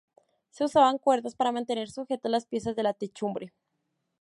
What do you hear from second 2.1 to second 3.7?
las piezas de la techumbre.